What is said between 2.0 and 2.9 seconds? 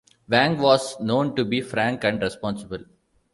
and responsible.